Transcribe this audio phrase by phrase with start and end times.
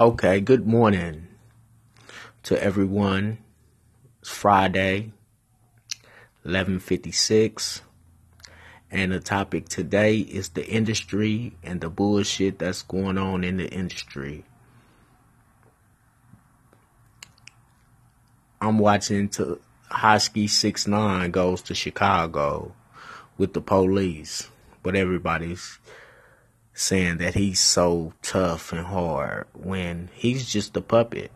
[0.00, 1.28] Okay, good morning
[2.42, 3.38] to everyone.
[4.20, 5.12] It's Friday,
[6.44, 7.80] 11:56,
[8.90, 13.70] and the topic today is the industry and the bullshit that's going on in the
[13.70, 14.44] industry.
[18.60, 19.60] I'm watching to
[19.92, 22.74] Hosky Six Nine goes to Chicago
[23.38, 24.50] with the police,
[24.82, 25.78] but everybody's
[26.74, 31.30] saying that he's so tough and hard when he's just a puppet.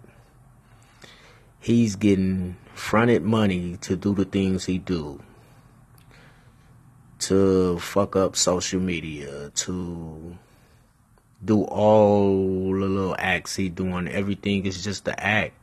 [1.61, 5.23] He's getting fronted money to do the things he do.
[7.21, 10.39] To fuck up social media, to
[11.45, 14.09] do all the little acts he doing.
[14.09, 15.55] Everything is just the act.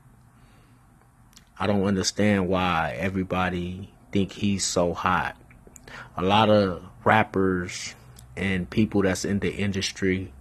[1.58, 5.38] I don't understand why everybody think he's so hot.
[6.18, 7.96] A lot of rappers
[8.38, 10.34] and people that's in the industry,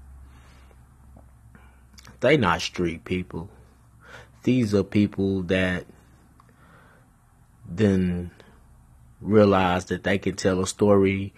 [2.21, 3.49] they not street people.
[4.43, 5.87] These are people that
[7.67, 8.31] then
[9.21, 11.33] realize that they can tell a story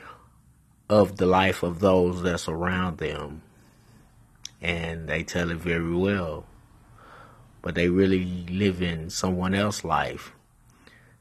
[0.88, 3.42] of the life of those that's around them.
[4.60, 6.46] And they tell it very well.
[7.62, 10.32] But they really live in someone else's life.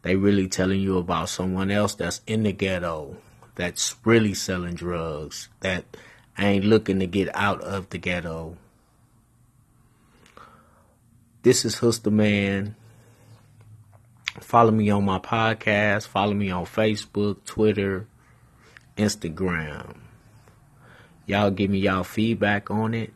[0.03, 3.17] They really telling you about someone else that's in the ghetto
[3.56, 5.86] that's really selling drugs, that
[6.38, 8.58] ain't looking to get out of the ghetto.
[11.42, 12.76] This is Huster Man.
[14.42, 16.08] Follow me on my podcast.
[16.08, 18.08] Follow me on Facebook, Twitter,
[18.98, 19.98] Instagram.
[21.26, 23.14] Y'all give me y'all feedback on it.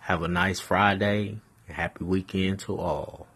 [0.00, 1.38] Have a nice Friday.
[1.68, 3.26] Happy weekend to all.